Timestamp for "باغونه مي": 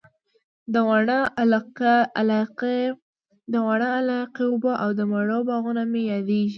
5.49-6.01